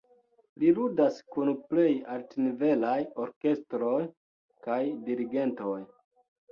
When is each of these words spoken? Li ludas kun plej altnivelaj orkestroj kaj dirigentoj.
Li 0.61 0.71
ludas 0.77 1.19
kun 1.35 1.51
plej 1.73 1.85
altnivelaj 2.15 2.97
orkestroj 3.27 3.97
kaj 4.67 4.81
dirigentoj. 5.09 5.81